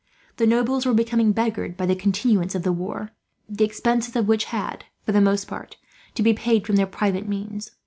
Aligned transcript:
The 0.37 0.47
nobles 0.47 0.83
were 0.87 0.95
becoming 0.95 1.31
beggared 1.31 1.77
by 1.77 1.85
the 1.85 1.95
continuance 1.95 2.55
of 2.55 2.63
the 2.63 2.71
war, 2.71 3.11
the 3.47 3.65
expenses 3.65 4.15
of 4.15 4.27
which 4.27 4.45
had, 4.45 4.85
for 5.05 5.11
the 5.11 5.21
most 5.21 5.47
part, 5.47 5.77
to 6.15 6.23
be 6.23 6.33
paid 6.33 6.65
from 6.65 6.75
their 6.75 6.87
private 6.87 7.27
means. 7.29 7.69